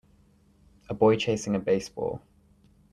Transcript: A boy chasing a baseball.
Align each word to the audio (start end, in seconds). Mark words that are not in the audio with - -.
A 0.89 0.95
boy 0.95 1.15
chasing 1.15 1.53
a 1.55 1.59
baseball. 1.59 2.21